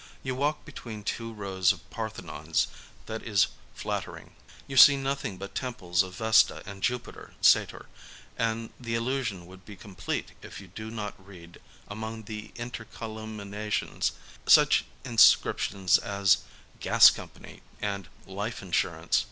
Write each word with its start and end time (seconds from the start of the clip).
You 0.23 0.33
walk 0.33 0.65
between 0.65 1.03
two 1.03 1.31
rows 1.31 1.71
of 1.71 1.87
Parthenons: 1.91 2.65
that 3.05 3.21
is 3.21 3.45
flattering. 3.75 4.33
You 4.65 4.75
see 4.75 4.97
nothing 4.97 5.37
but 5.37 5.53
temples 5.53 6.01
of 6.01 6.15
Vesta 6.15 6.63
and 6.65 6.81
Jupiter 6.81 7.35
Sator, 7.39 7.85
and 8.35 8.71
the 8.79 8.95
illusion 8.95 9.45
would 9.45 9.63
be 9.63 9.75
complete 9.75 10.31
if 10.41 10.59
you 10.59 10.65
do 10.67 10.89
not 10.89 11.23
read 11.23 11.61
among 11.87 12.23
the 12.23 12.51
intercolumniations 12.55 14.13
such 14.47 14.85
inscriptions 15.05 15.99
as" 15.99 16.37
Gas 16.79 17.11
Company," 17.11 17.61
and" 17.79 18.09
Life 18.25 18.63
Insurance." 18.63 19.19